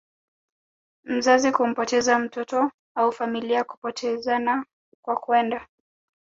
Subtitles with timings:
[1.03, 4.65] mzazi kumpoteza mtoto au familia kupotezana
[5.01, 5.67] kwa kwenda